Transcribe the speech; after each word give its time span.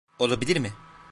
Olabilir 0.19 0.57
mi? 0.59 0.71